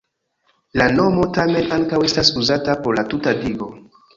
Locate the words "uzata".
2.45-2.79